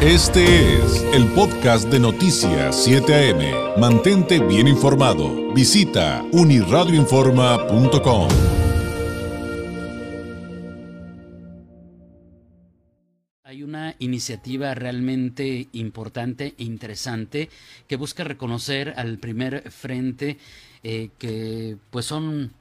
Este 0.00 0.76
es 0.76 1.02
el 1.12 1.26
podcast 1.32 1.88
de 1.88 1.98
Noticias 1.98 2.84
7 2.84 3.32
AM. 3.32 3.80
Mantente 3.80 4.38
bien 4.38 4.68
informado. 4.68 5.52
Visita 5.52 6.24
uniradioinforma.com. 6.30 8.28
Hay 13.42 13.64
una 13.64 13.96
iniciativa 13.98 14.72
realmente 14.76 15.66
importante 15.72 16.54
e 16.56 16.62
interesante 16.62 17.50
que 17.88 17.96
busca 17.96 18.22
reconocer 18.22 18.94
al 18.96 19.18
primer 19.18 19.68
frente 19.72 20.38
eh, 20.84 21.10
que 21.18 21.76
pues 21.90 22.06
son 22.06 22.52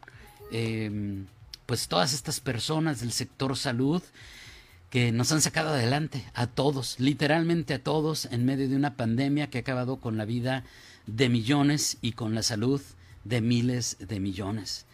eh, 0.51 1.23
pues 1.67 1.87
todas 1.87 2.13
estas 2.13 2.39
personas 2.39 2.99
del 3.01 3.11
sector 3.11 3.55
salud 3.55 4.01
que 4.89 5.11
nos 5.11 5.31
han 5.31 5.41
sacado 5.41 5.69
adelante 5.69 6.25
a 6.33 6.47
todos, 6.47 6.99
literalmente 6.99 7.75
a 7.75 7.83
todos, 7.83 8.25
en 8.31 8.45
medio 8.45 8.67
de 8.67 8.75
una 8.75 8.95
pandemia 8.95 9.49
que 9.49 9.59
ha 9.59 9.61
acabado 9.61 9.97
con 9.97 10.17
la 10.17 10.25
vida 10.25 10.63
de 11.05 11.29
millones 11.29 11.97
y 12.01 12.13
con 12.13 12.33
la 12.33 12.43
salud 12.43 12.81
de 13.23 13.41
miles 13.41 13.97
de 13.99 14.19
millones. 14.19 14.86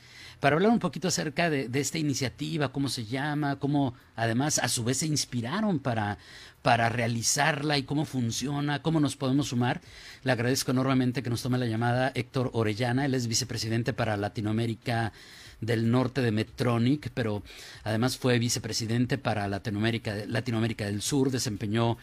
Para 0.43 0.57
hablar 0.57 0.71
un 0.73 0.79
poquito 0.79 1.07
acerca 1.07 1.49
de, 1.49 1.69
esta 1.79 1.99
iniciativa, 1.99 2.73
cómo 2.73 2.89
se 2.89 3.05
llama, 3.05 3.59
cómo 3.59 3.93
además 4.17 4.59
a 4.59 4.67
su 4.67 4.83
vez 4.83 4.97
se 4.97 5.05
inspiraron 5.05 5.79
para, 5.79 6.17
para 6.61 6.89
realizarla 6.89 7.77
y 7.77 7.83
cómo 7.83 8.03
funciona, 8.03 8.81
cómo 8.81 8.99
nos 8.99 9.15
podemos 9.15 9.47
sumar, 9.47 9.79
le 10.21 10.33
agradezco 10.33 10.71
enormemente 10.71 11.23
que 11.23 11.29
nos 11.29 11.41
tome 11.41 11.57
la 11.57 11.65
llamada 11.65 12.11
Héctor 12.13 12.49
Orellana, 12.51 13.05
él 13.05 13.13
es 13.13 13.27
vicepresidente 13.27 13.93
para 13.93 14.17
Latinoamérica 14.17 15.13
del 15.61 15.89
norte 15.89 16.21
de 16.21 16.33
Medtronic, 16.33 17.11
pero 17.13 17.41
además 17.85 18.17
fue 18.17 18.37
vicepresidente 18.37 19.17
para 19.17 19.47
Latinoamérica, 19.47 20.25
Latinoamérica 20.27 20.83
del 20.83 21.01
Sur, 21.01 21.31
desempeñó 21.31 21.97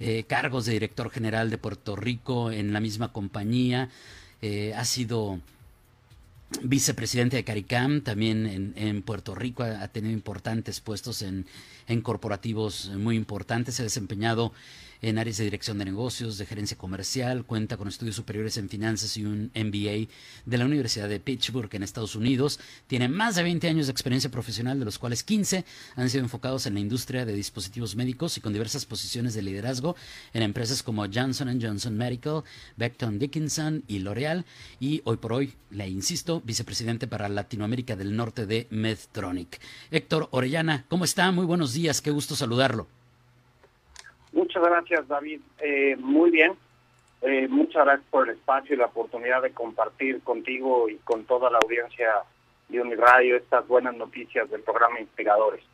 eh, 0.00 0.24
cargos 0.24 0.66
de 0.66 0.72
director 0.72 1.08
general 1.08 1.50
de 1.50 1.58
Puerto 1.58 1.94
Rico 1.94 2.50
en 2.50 2.72
la 2.72 2.80
misma 2.80 3.12
compañía, 3.12 3.90
eh, 4.42 4.74
ha 4.74 4.84
sido 4.84 5.40
vicepresidente 6.62 7.36
de 7.36 7.44
CARICAM, 7.44 8.02
también 8.02 8.74
en, 8.76 9.02
Puerto 9.02 9.34
Rico, 9.34 9.62
ha, 9.62 9.88
tenido 9.88 10.12
importantes 10.12 10.80
puestos 10.80 11.22
en 11.22 11.44
corporativos 12.02 12.90
muy 12.96 13.16
importantes, 13.16 13.74
se 13.74 13.82
ha 13.82 13.84
desempeñado 13.84 14.52
en 15.02 15.18
áreas 15.18 15.36
de 15.38 15.44
dirección 15.44 15.78
de 15.78 15.84
negocios, 15.84 16.38
de 16.38 16.46
gerencia 16.46 16.76
comercial, 16.76 17.44
cuenta 17.44 17.76
con 17.76 17.88
estudios 17.88 18.16
superiores 18.16 18.56
en 18.56 18.68
finanzas 18.68 19.16
y 19.16 19.24
un 19.24 19.50
MBA 19.54 20.08
de 20.44 20.58
la 20.58 20.64
Universidad 20.64 21.08
de 21.08 21.20
Pittsburgh 21.20 21.74
en 21.74 21.82
Estados 21.82 22.16
Unidos. 22.16 22.60
Tiene 22.86 23.08
más 23.08 23.36
de 23.36 23.42
20 23.42 23.68
años 23.68 23.86
de 23.86 23.92
experiencia 23.92 24.30
profesional, 24.30 24.78
de 24.78 24.84
los 24.84 24.98
cuales 24.98 25.22
15 25.22 25.64
han 25.96 26.10
sido 26.10 26.24
enfocados 26.24 26.66
en 26.66 26.74
la 26.74 26.80
industria 26.80 27.24
de 27.24 27.34
dispositivos 27.34 27.96
médicos 27.96 28.36
y 28.36 28.40
con 28.40 28.52
diversas 28.52 28.86
posiciones 28.86 29.34
de 29.34 29.42
liderazgo 29.42 29.96
en 30.32 30.42
empresas 30.42 30.82
como 30.82 31.06
Johnson 31.12 31.60
Johnson 31.60 31.96
Medical, 31.96 32.42
Becton 32.76 33.18
Dickinson 33.18 33.84
y 33.86 33.98
L'Oreal. 34.00 34.44
Y 34.80 35.02
hoy 35.04 35.16
por 35.16 35.32
hoy, 35.32 35.54
le 35.70 35.88
insisto, 35.88 36.40
vicepresidente 36.44 37.06
para 37.06 37.28
Latinoamérica 37.28 37.96
del 37.96 38.16
Norte 38.16 38.46
de 38.46 38.66
Medtronic. 38.70 39.60
Héctor 39.90 40.28
Orellana, 40.30 40.84
¿cómo 40.88 41.04
está? 41.04 41.30
Muy 41.30 41.46
buenos 41.46 41.72
días, 41.72 42.00
qué 42.00 42.10
gusto 42.10 42.36
saludarlo. 42.36 42.88
Muchas 44.36 44.62
gracias, 44.62 45.08
David. 45.08 45.40
Eh, 45.60 45.96
muy 45.98 46.30
bien. 46.30 46.52
Eh, 47.22 47.48
muchas 47.48 47.86
gracias 47.86 48.06
por 48.10 48.28
el 48.28 48.36
espacio 48.36 48.74
y 48.74 48.78
la 48.78 48.84
oportunidad 48.84 49.40
de 49.40 49.50
compartir 49.50 50.20
contigo 50.20 50.90
y 50.90 50.96
con 50.96 51.24
toda 51.24 51.50
la 51.50 51.56
audiencia 51.56 52.06
de 52.68 52.78
Uniradio 52.82 53.38
estas 53.38 53.66
buenas 53.66 53.96
noticias 53.96 54.50
del 54.50 54.60
programa 54.60 55.00
Inspiradores. 55.00 55.64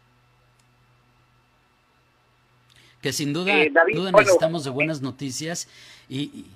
Que 3.00 3.12
sin 3.12 3.32
duda, 3.32 3.52
eh, 3.52 3.72
duda 3.92 4.12
necesitamos 4.12 4.62
de 4.62 4.70
buenas 4.70 5.02
noticias 5.02 5.68
y, 6.08 6.46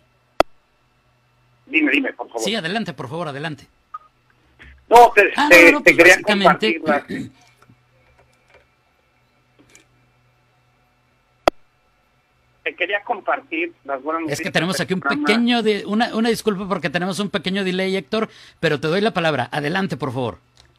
Dime, 1.66 1.90
dime, 1.90 2.12
por 2.12 2.28
favor. 2.28 2.42
Sí, 2.42 2.54
adelante, 2.54 2.92
por 2.92 3.08
favor, 3.08 3.26
adelante. 3.26 3.66
No, 4.88 5.10
te, 5.12 5.32
ah, 5.36 5.48
no, 5.72 5.82
pues 5.82 5.96
quería 5.96 6.22
compartir 6.22 6.80
quería 12.74 13.02
compartir 13.02 13.72
las 13.84 14.02
buenas 14.02 14.22
noticias. 14.22 14.40
Es 14.40 14.44
que 14.44 14.50
tenemos 14.50 14.80
aquí 14.80 14.94
un 14.94 15.00
pequeño, 15.00 15.62
de, 15.62 15.84
una, 15.86 16.14
una 16.14 16.28
disculpa 16.28 16.68
porque 16.68 16.90
tenemos 16.90 17.18
un 17.18 17.30
pequeño 17.30 17.64
delay, 17.64 17.96
Héctor, 17.96 18.28
pero 18.60 18.80
te 18.80 18.88
doy 18.88 19.00
la 19.00 19.12
palabra. 19.12 19.48
Adelante, 19.52 19.96
por 19.96 20.12
favor. 20.12 20.38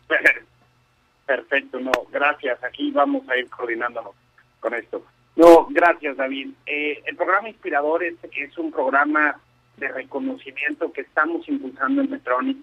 Perfecto, 1.25 1.79
no, 1.79 1.91
gracias. 2.11 2.63
Aquí 2.63 2.91
vamos 2.91 3.27
a 3.29 3.37
ir 3.37 3.49
coordinándonos 3.49 4.13
con 4.59 4.73
esto. 4.73 5.03
No, 5.35 5.67
gracias, 5.69 6.17
David. 6.17 6.49
Eh, 6.65 7.03
el 7.05 7.15
programa 7.15 7.49
Inspiradores 7.49 8.15
es 8.31 8.57
un 8.57 8.71
programa 8.71 9.39
de 9.77 9.87
reconocimiento 9.89 10.91
que 10.91 11.01
estamos 11.01 11.47
impulsando 11.47 12.01
en 12.01 12.09
Metronic 12.09 12.57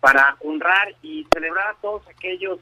para 0.00 0.36
honrar 0.40 0.94
y 1.02 1.26
celebrar 1.32 1.68
a 1.68 1.76
todos 1.80 2.06
aquellos 2.08 2.60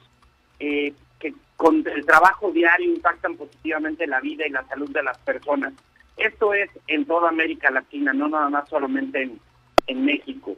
eh, 0.59 0.95
que 1.19 1.35
con 1.57 1.87
el 1.87 2.07
trabajo 2.07 2.51
diario 2.51 2.95
impactan 2.95 3.37
positivamente 3.37 4.07
la 4.07 4.21
vida 4.21 4.47
y 4.47 4.51
la 4.51 4.65
salud 4.69 4.91
de 4.91 5.03
las 5.03 5.19
personas. 5.19 5.75
Esto 6.23 6.55
es 6.55 6.71
en 6.87 7.05
toda 7.05 7.31
América 7.31 7.69
Latina, 7.73 8.13
no 8.13 8.29
nada 8.29 8.49
más 8.49 8.69
solamente 8.69 9.29
en, 9.89 10.05
México. 10.05 10.55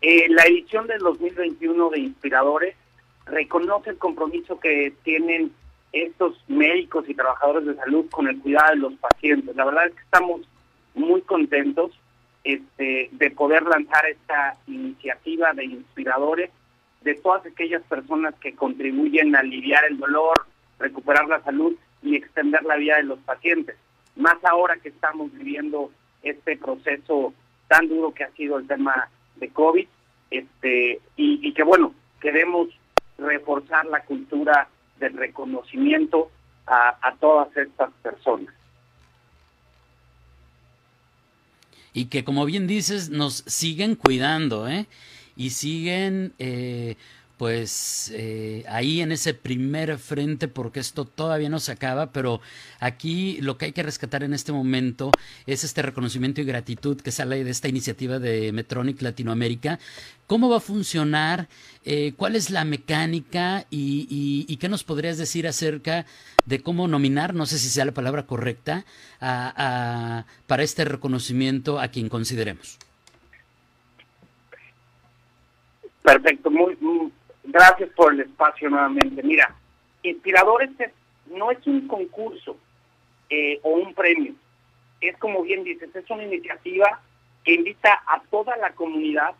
Eh, 0.00 0.28
la 0.28 0.44
edición 0.44 0.86
del 0.86 1.00
2021 1.00 1.90
de 1.90 1.98
Inspiradores 1.98 2.76
reconoce 3.24 3.90
el 3.90 3.98
compromiso 3.98 4.60
que 4.60 4.94
tienen 5.02 5.50
estos 5.90 6.40
médicos 6.46 7.08
y 7.08 7.14
trabajadores 7.14 7.66
de 7.66 7.74
salud 7.74 8.06
con 8.08 8.28
el 8.28 8.38
cuidado 8.38 8.70
de 8.70 8.76
los 8.76 8.92
pacientes. 8.94 9.56
La 9.56 9.64
verdad 9.64 9.88
es 9.88 9.94
que 9.94 10.02
estamos 10.02 10.42
muy 10.94 11.22
contentos 11.22 11.90
este, 12.44 13.08
de 13.10 13.30
poder 13.32 13.64
lanzar 13.64 14.06
esta 14.06 14.56
iniciativa 14.68 15.54
de 15.54 15.64
inspiradores 15.64 16.50
de 17.00 17.14
todas 17.16 17.44
aquellas 17.44 17.82
personas 17.82 18.32
que 18.36 18.54
contribuyen 18.54 19.34
a 19.34 19.40
aliviar 19.40 19.84
el 19.86 19.98
dolor, 19.98 20.46
recuperar 20.78 21.26
la 21.26 21.42
salud 21.42 21.74
y 22.00 22.14
extender 22.14 22.62
la 22.62 22.76
vida 22.76 22.98
de 22.98 23.02
los 23.02 23.18
pacientes 23.18 23.76
más 24.16 24.36
ahora 24.44 24.76
que 24.78 24.88
estamos 24.88 25.32
viviendo 25.32 25.90
este 26.22 26.56
proceso 26.56 27.32
tan 27.68 27.88
duro 27.88 28.12
que 28.12 28.24
ha 28.24 28.30
sido 28.32 28.58
el 28.58 28.66
tema 28.66 29.08
de 29.36 29.48
COVID, 29.50 29.86
este, 30.30 31.00
y, 31.16 31.52
que 31.52 31.62
bueno, 31.62 31.94
queremos 32.20 32.68
reforzar 33.18 33.86
la 33.86 34.02
cultura 34.04 34.68
del 34.98 35.14
reconocimiento 35.14 36.30
a, 36.66 37.14
todas 37.20 37.56
estas 37.56 37.92
personas. 38.02 38.52
Y 41.92 42.06
que 42.06 42.24
como 42.24 42.44
bien 42.44 42.66
dices, 42.66 43.08
nos 43.08 43.44
siguen 43.46 43.94
cuidando, 43.94 44.68
¿eh? 44.68 44.86
Y 45.36 45.50
siguen 45.50 46.34
eh, 46.38 46.96
pues 47.36 48.10
eh, 48.14 48.64
ahí 48.68 49.02
en 49.02 49.12
ese 49.12 49.34
primer 49.34 49.98
frente, 49.98 50.48
porque 50.48 50.80
esto 50.80 51.04
todavía 51.04 51.50
no 51.50 51.60
se 51.60 51.72
acaba, 51.72 52.10
pero 52.10 52.40
aquí 52.80 53.38
lo 53.42 53.58
que 53.58 53.66
hay 53.66 53.72
que 53.72 53.82
rescatar 53.82 54.22
en 54.22 54.32
este 54.32 54.52
momento 54.52 55.10
es 55.46 55.62
este 55.62 55.82
reconocimiento 55.82 56.40
y 56.40 56.44
gratitud 56.44 56.98
que 57.00 57.12
sale 57.12 57.44
de 57.44 57.50
esta 57.50 57.68
iniciativa 57.68 58.18
de 58.18 58.52
Metronic 58.52 59.02
Latinoamérica. 59.02 59.78
¿Cómo 60.26 60.48
va 60.48 60.56
a 60.56 60.60
funcionar? 60.60 61.48
Eh, 61.84 62.14
¿Cuál 62.16 62.36
es 62.36 62.50
la 62.50 62.64
mecánica? 62.64 63.66
Y, 63.70 64.56
qué 64.56 64.68
nos 64.70 64.82
podrías 64.82 65.18
decir 65.18 65.46
acerca 65.46 66.06
de 66.46 66.62
cómo 66.62 66.88
nominar, 66.88 67.34
no 67.34 67.44
sé 67.44 67.58
si 67.58 67.68
sea 67.68 67.84
la 67.84 67.92
palabra 67.92 68.26
correcta, 68.26 68.86
para 69.20 70.62
este 70.62 70.84
reconocimiento 70.86 71.78
a 71.78 71.88
quien 71.88 72.08
consideremos? 72.08 72.78
Perfecto, 76.02 76.50
muy, 76.50 76.76
muy 76.80 77.12
Gracias 77.46 77.90
por 77.90 78.12
el 78.12 78.20
espacio 78.20 78.68
nuevamente. 78.68 79.22
Mira, 79.22 79.54
Inspiradores 80.02 80.70
no 81.26 81.50
es 81.50 81.66
un 81.66 81.88
concurso 81.88 82.56
eh, 83.28 83.58
o 83.62 83.70
un 83.70 83.94
premio. 83.94 84.34
Es 85.00 85.16
como 85.18 85.42
bien 85.42 85.64
dices, 85.64 85.94
es 85.94 86.08
una 86.10 86.24
iniciativa 86.24 87.00
que 87.44 87.54
invita 87.54 88.02
a 88.06 88.20
toda 88.30 88.56
la 88.56 88.70
comunidad 88.72 89.34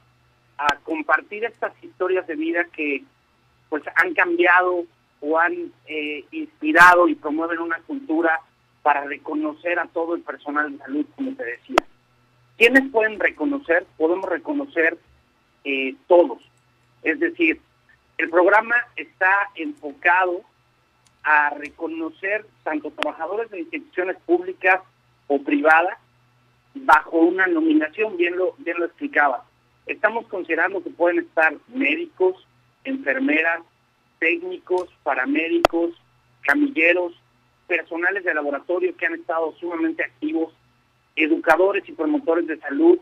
a 0.59 0.77
compartir 0.83 1.45
estas 1.45 1.73
historias 1.83 2.27
de 2.27 2.35
vida 2.35 2.65
que 2.65 3.05
pues 3.69 3.83
han 3.95 4.15
cambiado 4.15 4.85
o 5.21 5.39
han 5.39 5.73
eh, 5.87 6.25
inspirado 6.31 7.09
y 7.09 7.15
promueven 7.15 7.59
una 7.59 7.79
cultura 7.81 8.41
para 8.83 9.05
reconocer 9.05 9.79
a 9.79 9.87
todo 9.87 10.15
el 10.15 10.23
personal 10.23 10.73
de 10.73 10.79
salud, 10.79 11.07
como 11.17 11.35
te 11.35 11.45
decía. 11.45 11.77
¿Quiénes 12.57 12.91
pueden 12.91 13.19
reconocer? 13.19 13.87
Podemos 13.97 14.29
reconocer 14.29 14.99
eh, 15.65 15.95
todos. 16.07 16.39
Es 17.03 17.19
decir, 17.21 17.61
el 18.19 18.31
programa 18.31 18.77
está 18.97 19.51
enfocado 19.55 20.43
a 21.23 21.51
reconocer 21.51 22.47
tanto 22.63 22.91
trabajadores 22.93 23.51
de 23.51 23.61
instituciones 23.61 24.17
públicas 24.25 24.81
o 25.27 25.43
privadas 25.43 25.99
bajo 26.75 27.19
una 27.19 27.47
nominación, 27.47 28.17
bien 28.17 28.37
lo, 28.37 28.55
bien 28.59 28.79
lo 28.79 28.87
explicaba. 28.87 29.45
Estamos 29.87 30.27
considerando 30.29 30.83
que 30.83 30.91
pueden 30.91 31.21
estar 31.21 31.55
médicos, 31.69 32.47
enfermeras, 32.85 33.63
técnicos, 34.19 34.89
paramédicos, 35.03 35.91
camilleros, 36.43 37.13
personales 37.67 38.25
de 38.25 38.35
laboratorio 38.35 38.97
que 38.97 39.07
han 39.07 39.15
estado 39.15 39.53
sumamente 39.59 40.05
activos, 40.05 40.55
educadores 41.17 41.89
y 41.89 41.93
promotores 41.93 42.47
de 42.47 42.59
salud. 42.59 42.99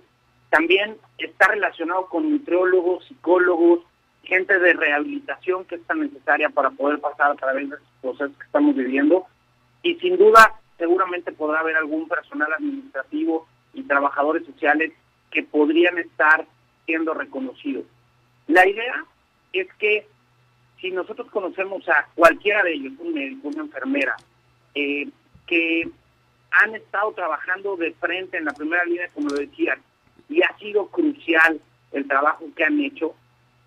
También 0.51 0.97
está 1.19 1.49
relacionado 1.49 2.07
con 2.07 2.31
nutriólogos, 2.31 3.05
psicólogos, 3.07 3.81
gente 4.25 4.59
de 4.59 4.73
rehabilitación 4.73 5.65
que 5.65 5.77
es 5.77 5.83
tan 5.85 6.01
necesaria 6.01 6.49
para 6.51 6.71
poder 6.71 7.01
pasar 7.01 7.31
a 7.31 7.35
través 7.35 7.69
de 7.69 7.77
estos 7.77 7.91
procesos 8.01 8.37
que 8.37 8.45
estamos 8.45 8.75
viviendo. 8.75 9.27
Y 9.83 9.95
sin 9.97 10.17
duda, 10.17 10.61
seguramente 10.79 11.33
podrá 11.33 11.61
haber 11.61 11.77
algún 11.77 12.09
personal 12.09 12.53
administrativo 12.53 13.47
y 13.73 13.83
trabajadores 13.83 14.45
sociales 14.47 14.93
que 15.31 15.43
podrían 15.43 15.99
estar 15.99 16.47
siendo 16.87 17.15
reconocidos. 17.15 17.85
La 18.47 18.67
idea 18.67 19.05
es 19.53 19.69
que 19.79 20.07
si 20.81 20.91
nosotros 20.91 21.31
conocemos 21.31 21.89
a 21.89 22.07
cualquiera 22.15 22.63
de 22.63 22.75
ellos, 22.75 22.93
un 22.99 23.15
médico, 23.15 23.49
una 23.49 23.63
enfermera, 23.63 24.17
eh, 24.75 25.09
que 25.47 25.89
han 26.51 26.75
estado 26.75 27.13
trabajando 27.13 27.77
de 27.77 27.93
frente 27.95 28.37
en 28.37 28.45
la 28.45 28.53
primera 28.53 28.85
línea, 28.85 29.09
como 29.15 29.29
lo 29.29 29.37
decía, 29.37 29.79
y 30.29 30.43
ha 30.43 30.57
sido 30.59 30.87
crucial 30.89 31.61
el 31.93 32.07
trabajo 32.07 32.45
que 32.57 32.65
han 32.65 32.81
hecho 32.81 33.15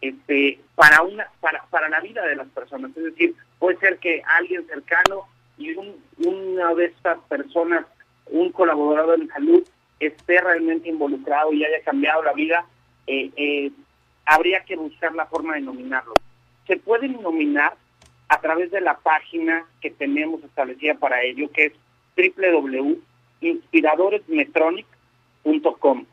este, 0.01 0.59
para, 0.75 1.01
una, 1.01 1.27
para, 1.39 1.63
para 1.65 1.89
la 1.89 1.99
vida 2.01 2.23
de 2.25 2.35
las 2.35 2.47
personas. 2.49 2.91
Es 2.95 3.03
decir, 3.03 3.35
puede 3.59 3.77
ser 3.79 3.97
que 3.97 4.21
alguien 4.25 4.67
cercano 4.67 5.23
y 5.57 5.73
una 5.73 6.75
de 6.75 6.85
estas 6.85 7.17
personas, 7.27 7.85
un 8.27 8.51
colaborador 8.51 9.19
de 9.19 9.27
salud, 9.27 9.67
esté 9.99 10.39
realmente 10.41 10.89
involucrado 10.89 11.51
y 11.53 11.65
haya 11.65 11.81
cambiado 11.83 12.21
la 12.23 12.33
vida, 12.33 12.65
eh, 13.07 13.31
eh, 13.35 13.71
habría 14.25 14.63
que 14.63 14.75
buscar 14.75 15.15
la 15.15 15.25
forma 15.25 15.55
de 15.55 15.61
nominarlo. 15.61 16.13
Se 16.67 16.77
pueden 16.77 17.19
nominar 17.21 17.75
a 18.29 18.39
través 18.41 18.69
de 18.71 18.81
la 18.81 18.97
página 18.97 19.65
que 19.81 19.89
tenemos 19.89 20.43
establecida 20.43 20.95
para 20.95 21.23
ello, 21.23 21.49
que 21.51 21.67
es 21.67 21.71
www.inspiradoresmetronic.com. 23.41 26.05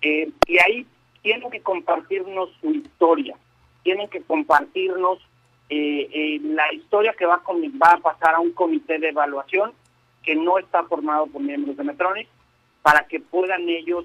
Eh, 0.00 0.30
y 0.46 0.58
ahí 0.58 0.86
tienen 1.24 1.50
que 1.50 1.62
compartirnos 1.62 2.50
su 2.60 2.70
historia, 2.70 3.34
tienen 3.82 4.10
que 4.10 4.20
compartirnos 4.20 5.18
eh, 5.70 6.06
eh, 6.12 6.40
la 6.42 6.70
historia 6.74 7.14
que 7.18 7.24
va 7.24 7.36
a, 7.36 7.42
va 7.82 7.92
a 7.94 7.98
pasar 7.98 8.34
a 8.34 8.40
un 8.40 8.52
comité 8.52 8.98
de 8.98 9.08
evaluación 9.08 9.72
que 10.22 10.36
no 10.36 10.58
está 10.58 10.84
formado 10.84 11.26
por 11.26 11.40
miembros 11.40 11.78
de 11.78 11.84
Metronic, 11.84 12.28
para 12.82 13.06
que 13.06 13.20
puedan 13.20 13.66
ellos 13.70 14.04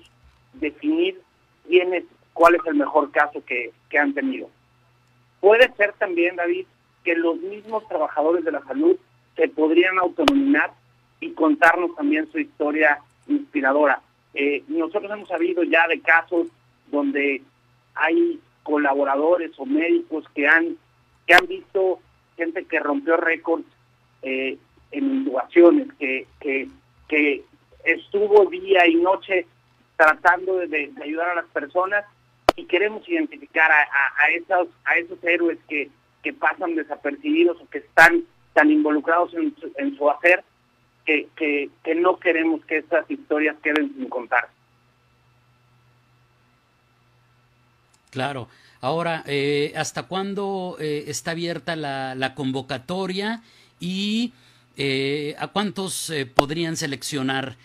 definir 0.53 1.21
quién 1.67 1.93
es, 1.93 2.05
cuál 2.31 2.55
es 2.55 2.61
el 2.65 2.75
mejor 2.75 3.11
caso 3.11 3.43
que, 3.45 3.73
han 3.99 4.13
tenido. 4.13 4.49
Puede 5.41 5.69
ser 5.73 5.91
también, 5.93 6.37
David, 6.37 6.67
que 7.03 7.15
los 7.15 7.37
mismos 7.41 7.85
trabajadores 7.89 8.45
de 8.45 8.53
la 8.53 8.63
salud 8.63 8.95
se 9.35 9.49
podrían 9.49 9.99
autonominar 9.99 10.71
y 11.19 11.31
contarnos 11.31 11.93
también 11.95 12.31
su 12.31 12.39
historia 12.39 13.01
inspiradora. 13.27 14.01
Eh, 14.33 14.63
nosotros 14.69 15.11
hemos 15.11 15.27
sabido 15.27 15.63
ya 15.63 15.85
de 15.89 15.99
casos 15.99 16.47
donde 16.91 17.41
hay 17.95 18.39
colaboradores 18.63 19.51
o 19.57 19.65
médicos 19.65 20.25
que 20.33 20.47
han 20.47 20.77
que 21.25 21.33
han 21.35 21.47
visto 21.47 21.99
gente 22.37 22.65
que 22.65 22.79
rompió 22.79 23.17
récords 23.17 23.65
eh, 24.23 24.57
en 24.91 25.03
intubaciones, 25.03 25.87
que, 25.99 26.25
que, 26.39 26.67
que 27.07 27.43
estuvo 27.83 28.49
día 28.49 28.87
y 28.87 28.95
noche 28.95 29.45
tratando 29.95 30.57
de, 30.57 30.91
ayudar 31.03 31.29
a 31.29 31.35
las 31.35 31.45
personas 31.47 32.05
y 32.55 32.65
queremos 32.65 33.07
identificar 33.07 33.71
a, 33.71 33.83
a, 34.23 34.29
esos, 34.31 34.69
a 34.85 34.95
esos 34.97 35.23
héroes 35.23 35.59
que, 35.67 35.89
que 36.23 36.33
pasan 36.33 36.75
desapercibidos 36.75 37.61
o 37.61 37.69
que 37.69 37.79
están 37.79 38.23
tan 38.53 38.71
involucrados 38.71 39.33
en 39.33 39.55
su, 39.57 39.71
en 39.77 39.95
su 39.97 40.09
hacer 40.09 40.43
que, 41.05 41.27
que, 41.35 41.69
que 41.83 41.95
no 41.95 42.17
queremos 42.17 42.65
que 42.65 42.77
estas 42.77 43.09
historias 43.11 43.55
queden 43.61 43.93
sin 43.93 44.09
contar. 44.09 44.49
Claro. 48.09 48.47
Ahora, 48.81 49.23
eh, 49.27 49.73
¿hasta 49.75 50.03
cuándo 50.03 50.77
eh, 50.79 51.05
está 51.07 51.31
abierta 51.31 51.75
la, 51.75 52.15
la 52.15 52.33
convocatoria 52.33 53.41
y 53.79 54.33
eh, 54.77 55.35
a 55.37 55.47
cuántos 55.47 56.11
podrían 56.35 56.77
seleccionar 56.77 57.55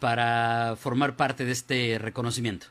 para 0.00 0.74
formar 0.76 1.14
parte 1.14 1.44
de 1.44 1.52
este 1.52 1.98
reconocimiento? 1.98 2.66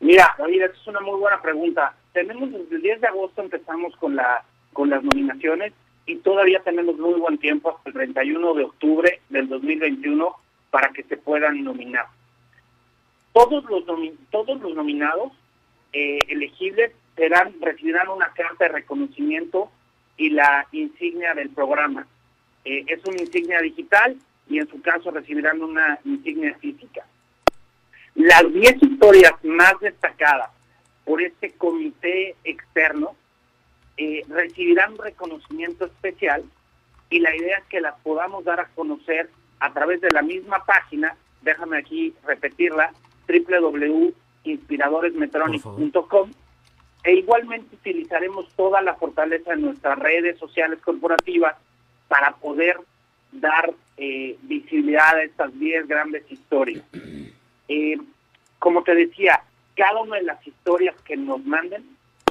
Mira, 0.00 0.34
David, 0.38 0.62
es 0.62 0.86
una 0.86 1.00
muy 1.00 1.20
buena 1.20 1.40
pregunta. 1.42 1.94
Tenemos 2.12 2.50
desde 2.50 2.76
el 2.76 2.82
10 2.82 3.00
de 3.02 3.06
agosto 3.06 3.42
empezamos 3.42 3.94
con 3.96 4.16
la 4.16 4.42
con 4.72 4.88
las 4.88 5.02
nominaciones 5.04 5.74
y 6.06 6.16
todavía 6.16 6.60
tenemos 6.60 6.96
muy 6.96 7.20
buen 7.20 7.36
tiempo 7.36 7.70
hasta 7.70 7.90
el 7.90 7.94
31 7.94 8.54
de 8.54 8.64
octubre 8.64 9.20
del 9.28 9.48
2021 9.48 10.34
para 10.70 10.88
que 10.88 11.02
se 11.02 11.18
puedan 11.18 11.62
nominar. 11.62 12.06
Todos 13.34 13.64
los 13.64 13.84
todos 14.30 14.60
los 14.60 14.74
nominados 14.74 15.32
eh, 15.92 16.18
elegibles 16.28 16.92
recibirán 17.60 18.08
una 18.08 18.32
carta 18.32 18.64
de 18.64 18.68
reconocimiento 18.68 19.70
y 20.16 20.30
la 20.30 20.66
insignia 20.72 21.34
del 21.34 21.50
programa. 21.50 22.06
Eh, 22.64 22.84
es 22.86 23.04
una 23.04 23.20
insignia 23.20 23.60
digital 23.60 24.16
y 24.48 24.58
en 24.58 24.68
su 24.68 24.80
caso 24.80 25.10
recibirán 25.10 25.62
una 25.62 25.98
insignia 26.04 26.54
física. 26.58 27.04
Las 28.14 28.52
10 28.52 28.82
historias 28.82 29.32
más 29.42 29.78
destacadas 29.80 30.50
por 31.04 31.22
este 31.22 31.50
comité 31.52 32.36
externo 32.44 33.14
eh, 33.96 34.22
recibirán 34.28 34.96
reconocimiento 34.98 35.86
especial 35.86 36.44
y 37.10 37.20
la 37.20 37.34
idea 37.36 37.58
es 37.58 37.64
que 37.64 37.80
las 37.80 37.98
podamos 38.00 38.44
dar 38.44 38.60
a 38.60 38.68
conocer 38.74 39.28
a 39.60 39.72
través 39.72 40.00
de 40.00 40.10
la 40.10 40.22
misma 40.22 40.64
página, 40.64 41.16
déjame 41.42 41.78
aquí 41.78 42.14
repetirla, 42.24 42.92
www 43.28 44.14
inspiradoresmetronic.com 44.44 46.30
e 47.04 47.14
igualmente 47.14 47.74
utilizaremos 47.74 48.48
toda 48.54 48.80
la 48.80 48.94
fortaleza 48.94 49.50
de 49.50 49.56
nuestras 49.56 49.98
redes 49.98 50.38
sociales 50.38 50.78
corporativas 50.80 51.56
para 52.08 52.32
poder 52.36 52.78
dar 53.32 53.72
eh, 53.96 54.36
visibilidad 54.42 55.16
a 55.16 55.22
estas 55.24 55.58
10 55.58 55.88
grandes 55.88 56.30
historias. 56.30 56.84
Eh, 57.68 57.96
como 58.58 58.82
te 58.82 58.94
decía, 58.94 59.42
cada 59.74 60.00
una 60.00 60.16
de 60.16 60.22
las 60.22 60.46
historias 60.46 60.94
que 61.02 61.16
nos 61.16 61.44
manden 61.44 61.84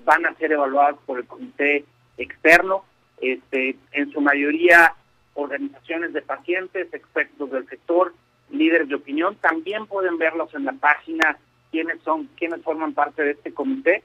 van 0.06 0.26
a 0.26 0.36
ser 0.36 0.54
evaluadas 0.54 0.96
por 1.06 1.20
el 1.20 1.26
comité 1.26 1.84
externo, 2.18 2.86
este, 3.20 3.76
en 3.92 4.12
su 4.12 4.22
mayoría 4.22 4.96
organizaciones 5.34 6.14
de 6.14 6.22
pacientes, 6.22 6.94
expertos 6.94 7.52
del 7.52 7.68
sector, 7.68 8.14
líderes 8.50 8.90
de 8.90 8.96
opinión. 8.96 9.36
También 9.36 9.86
pueden 9.88 10.18
verlos 10.18 10.54
en 10.54 10.66
la 10.66 10.74
página 10.74 11.38
quiénes 11.72 12.02
son, 12.04 12.28
quiénes 12.38 12.62
forman 12.64 12.94
parte 12.94 13.24
de 13.24 13.32
este 13.32 13.54
comité. 13.54 14.04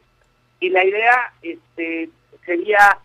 Y 0.61 0.71
la 0.71 0.85
idea 0.85 1.33
este, 1.43 2.11
sería 2.45 2.99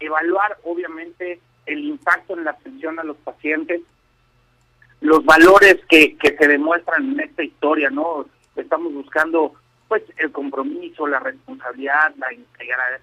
evaluar, 0.00 0.56
obviamente, 0.64 1.40
el 1.66 1.84
impacto 1.84 2.36
en 2.36 2.44
la 2.44 2.52
atención 2.52 2.98
a 2.98 3.04
los 3.04 3.16
pacientes, 3.18 3.82
los 5.00 5.24
valores 5.24 5.80
que, 5.88 6.16
que 6.16 6.36
se 6.36 6.48
demuestran 6.48 7.12
en 7.12 7.20
esta 7.20 7.42
historia, 7.42 7.90
¿no? 7.90 8.26
Estamos 8.56 8.92
buscando, 8.94 9.54
pues, 9.88 10.02
el 10.16 10.30
compromiso, 10.32 11.06
la 11.06 11.20
responsabilidad, 11.20 12.14
la, 12.16 12.28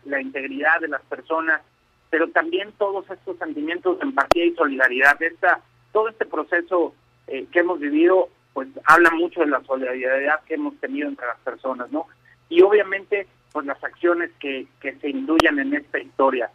la 0.06 0.22
integridad 0.22 0.80
de 0.80 0.88
las 0.88 1.02
personas, 1.04 1.62
pero 2.10 2.30
también 2.30 2.72
todos 2.78 3.10
estos 3.10 3.38
sentimientos 3.38 4.00
de 4.00 4.06
empatía 4.06 4.46
y 4.46 4.56
solidaridad. 4.56 5.22
Esta, 5.22 5.62
todo 5.92 6.10
este 6.10 6.26
proceso 6.26 6.94
eh, 7.28 7.46
que 7.52 7.60
hemos 7.60 7.80
vivido 7.80 8.30
pues 8.54 8.68
habla 8.86 9.12
mucho 9.12 9.42
de 9.42 9.48
la 9.48 9.62
solidaridad 9.62 10.42
que 10.46 10.56
hemos 10.56 10.76
tenido 10.80 11.08
entre 11.08 11.28
las 11.28 11.40
personas, 11.40 11.92
¿no? 11.92 12.08
Y 12.50 12.62
obviamente, 12.62 13.28
pues 13.52 13.66
las 13.66 13.82
acciones 13.84 14.32
que, 14.40 14.68
que 14.82 14.94
se 14.98 15.10
induyan 15.10 15.60
en 15.60 15.74
esta 15.74 16.00
historia. 16.00 16.50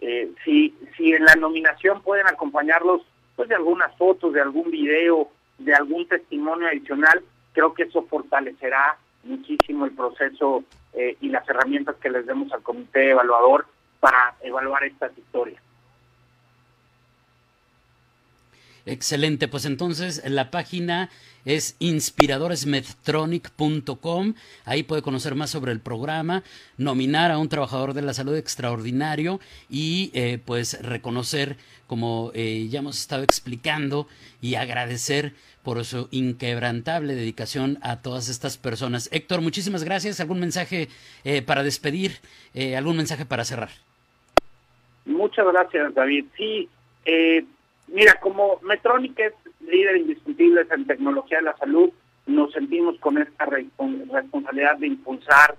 Eh, 0.00 0.30
si, 0.44 0.74
si 0.96 1.12
en 1.12 1.24
la 1.24 1.34
nominación 1.36 2.02
pueden 2.02 2.26
acompañarlos, 2.26 3.02
pues 3.34 3.48
de 3.48 3.54
algunas 3.54 3.94
fotos, 3.96 4.32
de 4.32 4.40
algún 4.40 4.70
video, 4.70 5.28
de 5.58 5.74
algún 5.74 6.06
testimonio 6.08 6.68
adicional, 6.68 7.22
creo 7.52 7.72
que 7.74 7.84
eso 7.84 8.02
fortalecerá 8.02 8.98
muchísimo 9.24 9.84
el 9.84 9.92
proceso 9.92 10.64
eh, 10.92 11.16
y 11.20 11.28
las 11.28 11.48
herramientas 11.48 11.96
que 11.96 12.10
les 12.10 12.26
demos 12.26 12.52
al 12.52 12.62
comité 12.62 13.10
evaluador 13.10 13.66
para 14.00 14.34
evaluar 14.42 14.84
estas 14.84 15.16
historias. 15.16 15.60
Excelente, 18.86 19.48
pues 19.48 19.64
entonces 19.64 20.22
la 20.26 20.52
página 20.52 21.10
es 21.44 21.74
inspiradoresmedtronic.com. 21.80 24.34
Ahí 24.64 24.84
puede 24.84 25.02
conocer 25.02 25.34
más 25.34 25.50
sobre 25.50 25.72
el 25.72 25.80
programa, 25.80 26.44
nominar 26.78 27.32
a 27.32 27.38
un 27.38 27.48
trabajador 27.48 27.94
de 27.94 28.02
la 28.02 28.14
salud 28.14 28.36
extraordinario 28.36 29.40
y 29.68 30.12
eh, 30.14 30.38
pues 30.44 30.80
reconocer, 30.82 31.56
como 31.88 32.30
eh, 32.34 32.68
ya 32.68 32.78
hemos 32.78 33.00
estado 33.00 33.24
explicando, 33.24 34.06
y 34.40 34.54
agradecer 34.54 35.32
por 35.64 35.84
su 35.84 36.06
inquebrantable 36.12 37.16
dedicación 37.16 37.78
a 37.82 38.02
todas 38.02 38.28
estas 38.28 38.56
personas. 38.56 39.08
Héctor, 39.12 39.40
muchísimas 39.40 39.82
gracias. 39.82 40.20
¿Algún 40.20 40.38
mensaje 40.38 40.88
eh, 41.24 41.42
para 41.42 41.64
despedir? 41.64 42.20
¿Algún 42.76 42.96
mensaje 42.96 43.26
para 43.26 43.44
cerrar? 43.44 43.70
Muchas 45.04 45.44
gracias, 45.52 45.92
David. 45.94 46.26
Sí, 46.36 46.68
Mira, 47.88 48.14
como 48.20 48.58
Metronic 48.62 49.18
es 49.18 49.32
líder 49.60 49.96
indiscutible 49.98 50.66
en 50.70 50.86
tecnología 50.86 51.38
de 51.38 51.44
la 51.44 51.56
salud, 51.56 51.90
nos 52.26 52.52
sentimos 52.52 52.98
con 52.98 53.18
esta 53.18 53.46
responsabilidad 53.46 54.76
de 54.78 54.88
impulsar 54.88 55.56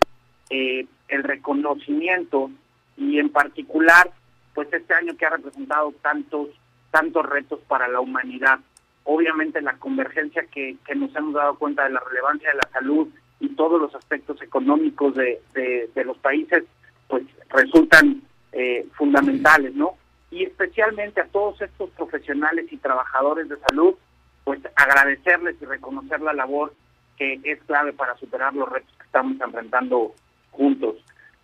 eh, 0.50 0.86
el 1.08 1.24
reconocimiento 1.24 2.52
y 2.98 3.20
en 3.20 3.30
particular, 3.30 4.12
pues 4.54 4.72
este 4.74 4.94
año 4.94 5.16
que 5.16 5.26
ha 5.26 5.30
representado 5.30 5.94
tantos, 6.02 6.50
tantos 6.92 7.26
retos 7.26 7.60
para 7.68 7.88
la 7.88 8.02
humanidad. 8.02 8.60
Obviamente 9.04 9.62
la 9.62 9.78
convergencia 9.78 10.46
que, 10.52 10.78
nos 10.96 11.16
hemos 11.16 11.34
dado 11.34 11.56
cuenta 11.56 11.86
de 11.86 11.92
la 11.92 12.02
relevancia 12.02 12.50
de 12.50 12.58
la 12.58 12.70
salud 12.74 13.08
y 13.40 13.50
todos 13.50 13.80
los 13.80 13.96
aspectos 13.96 14.42
económicos 14.42 15.16
de, 15.16 15.42
de, 15.54 16.04
los 16.04 16.18
países, 16.18 16.66
pues 17.08 17.24
resultan 17.50 18.22
eh, 18.52 18.86
fundamentales, 18.98 19.74
¿no? 19.76 19.96
Y 20.38 20.44
especialmente 20.44 21.20
a 21.20 21.26
todos 21.26 21.60
estos 21.64 21.90
profesionales 21.92 22.68
y 22.70 22.78
trabajadores 22.78 23.50
de 23.50 23.58
salud, 23.58 23.96
pues 24.44 24.60
agradecerles 24.76 25.56
y 25.60 25.66
reconocer 25.66 26.22
la 26.22 26.32
labor 26.32 26.76
que 27.18 27.40
es 27.44 27.60
clave 27.64 27.92
para 27.92 28.16
superar 28.18 28.54
los 28.54 28.70
retos 28.70 28.94
que 29.00 29.06
estamos 29.06 29.42
enfrentando 29.42 30.14
juntos. 30.52 30.98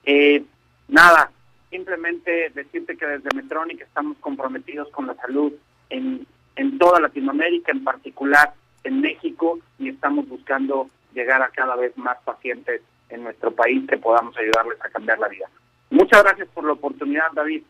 Eh, 0.05 0.43
nada, 0.89 1.31
simplemente 1.71 2.51
decirte 2.53 2.95
que 2.95 3.07
desde 3.07 3.35
Metronic 3.35 3.81
estamos 3.81 4.15
comprometidos 4.19 4.89
con 4.89 5.07
la 5.07 5.15
salud 5.15 5.51
en, 5.89 6.27
en 6.55 6.77
toda 6.77 6.99
Latinoamérica, 6.99 7.71
en 7.71 7.83
particular 7.83 8.53
en 8.83 9.01
México, 9.01 9.57
y 9.79 9.89
estamos 9.89 10.29
buscando 10.29 10.87
llegar 11.15 11.41
a 11.41 11.49
cada 11.49 11.75
vez 11.75 11.97
más 11.97 12.19
pacientes 12.23 12.83
en 13.09 13.23
nuestro 13.23 13.49
país 13.55 13.89
que 13.89 13.97
podamos 13.97 14.37
ayudarles 14.37 14.79
a 14.85 14.89
cambiar 14.89 15.17
la 15.17 15.29
vida. 15.29 15.49
Muchas 15.89 16.21
gracias 16.21 16.47
por 16.49 16.63
la 16.63 16.73
oportunidad, 16.73 17.31
David, 17.33 17.63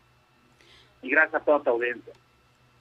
y 1.04 1.10
gracias 1.10 1.40
a 1.40 1.44
toda 1.44 1.62
tu 1.62 1.70
audiencia. 1.70 2.12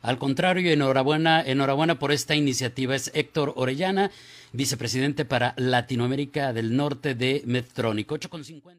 Al 0.02 0.18
contrario, 0.18 0.72
enhorabuena, 0.72 1.42
enhorabuena 1.42 2.00
por 2.00 2.12
esta 2.12 2.36
iniciativa. 2.36 2.96
Es 2.96 3.12
Héctor 3.14 3.54
Orellana, 3.56 4.12
vicepresidente 4.52 5.24
para 5.24 5.54
Latinoamérica 5.58 6.52
del 6.52 6.76
Norte 6.76 7.16
de 7.16 7.42
Medtronic. 7.46 8.10
8.50. 8.10 8.74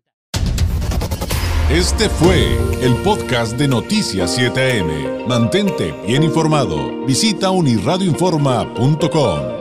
Este 1.71 2.11
fue 2.11 2.59
el 2.83 2.95
podcast 3.03 3.57
de 3.57 3.69
Noticias 3.69 4.39
7am. 4.39 5.27
Mantente 5.27 5.95
bien 6.07 6.23
informado. 6.23 7.07
Visita 7.07 7.49
unirradioinforma.com. 7.51 9.54